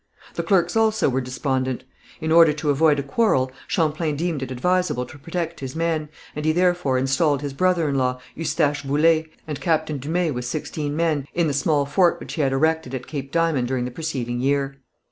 [0.33, 1.83] The clerks also were despondent.
[2.21, 6.43] In order to avoid a quarrel, Champlain deemed it advisable to protect his men, and
[6.43, 11.27] he therefore installed his brother in law, Eustache Boullé, and Captain Dumay with sixteen men,
[11.35, 14.77] in the small fort which he had erected at Cape Diamond during the preceding year.